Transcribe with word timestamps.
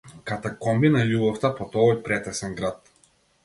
Катакомби 0.29 0.91
на 0.95 1.03
љубовта 1.11 1.53
под 1.61 1.79
овој 1.85 2.03
претесен 2.11 2.61
град. 2.61 2.95